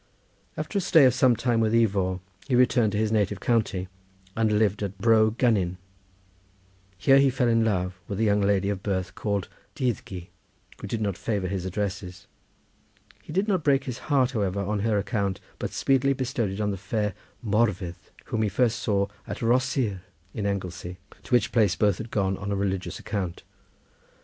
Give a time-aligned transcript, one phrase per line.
[0.57, 3.87] After a stay of some time with Ifor he returned to his native county
[4.35, 5.77] and lived at Bro Gynnin.
[6.97, 10.25] Here he fell in love with a young lady of birth called Dyddgu,
[10.81, 12.25] who did not favour his addresses.
[13.21, 16.71] He did not break his heart, however, on her account, but speedily bestowed it on
[16.71, 17.13] the fair
[17.45, 17.93] Morfudd,
[18.25, 20.01] whom he first saw at Rhosyr
[20.33, 23.43] in Anglesey, to which place both had gone on a religious account.